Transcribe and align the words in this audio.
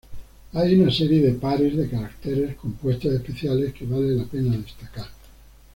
Hay 0.53 0.81
una 0.81 0.91
serie 0.91 1.21
de 1.21 1.33
pares 1.33 1.77
de 1.77 1.87
caracteres 1.87 2.55
compuestos 2.55 3.13
especiales 3.13 3.71
que 3.71 3.85
vale 3.85 4.15
la 4.15 4.23
pena 4.25 4.57
destacar. 4.57 5.05